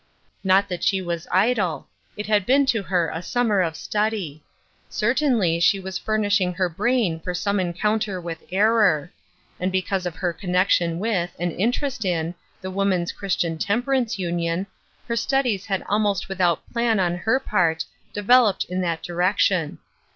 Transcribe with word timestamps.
Not 0.43 0.67
that 0.67 0.83
she 0.83 0.99
was 0.99 1.27
idle; 1.31 1.87
it 2.17 2.25
had 2.25 2.43
been 2.43 2.65
to 2.65 2.81
her 2.81 3.11
a 3.13 3.21
summer 3.21 3.61
of 3.61 3.75
study. 3.75 4.43
Certainly 4.89 5.59
she 5.59 5.79
was 5.79 5.99
furnishing 5.99 6.55
her 6.55 6.67
brain 6.67 7.19
for 7.19 7.35
some 7.35 7.59
encounter 7.59 8.19
with 8.19 8.43
error; 8.51 9.11
and 9.59 9.71
because 9.71 10.07
of 10.07 10.15
her 10.15 10.33
connection 10.33 10.97
with, 10.97 11.35
and 11.39 11.51
interest 11.51 12.03
in, 12.03 12.33
the 12.61 12.71
Woman's 12.71 13.11
Christian 13.11 13.59
Temperance 13.59 14.17
Union, 14.17 14.65
her 15.07 15.15
studies 15.15 15.67
had 15.67 15.83
almost 15.87 16.27
without 16.29 16.67
plan 16.73 16.99
on 16.99 17.15
her 17.17 17.39
part, 17.39 17.85
devel 18.11 18.49
oped 18.49 18.63
in 18.69 18.81
that 18.81 19.03
direction. 19.03 19.77